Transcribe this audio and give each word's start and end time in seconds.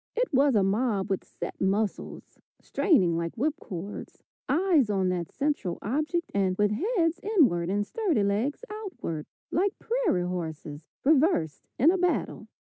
It 0.15 0.33
was 0.33 0.55
a 0.55 0.63
mob 0.63 1.11
with 1.11 1.23
set 1.23 1.61
muscles, 1.61 2.39
straining 2.59 3.17
like 3.17 3.37
whip 3.37 3.53
cords, 3.59 4.23
eyes 4.49 4.89
on 4.89 5.09
that 5.09 5.31
central 5.31 5.77
object 5.83 6.31
and 6.33 6.57
with 6.57 6.71
heads 6.71 7.19
inward 7.21 7.69
and 7.69 7.85
sturdy 7.85 8.23
legs 8.23 8.65
outward, 8.71 9.27
like 9.51 9.77
prairie 9.77 10.25
horses 10.27 10.87
reversed 11.03 11.67
in 11.77 11.91
a 11.91 11.99
battle. 11.99 12.47